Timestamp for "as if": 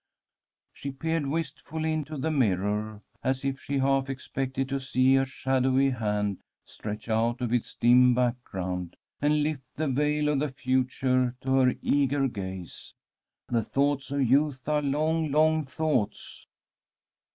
3.23-3.59